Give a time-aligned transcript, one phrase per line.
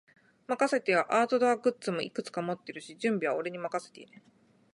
[0.47, 1.05] 任せてよ。
[1.13, 4.07] アウトドアグッズもいくつか持ってるし、準備は俺に任せて。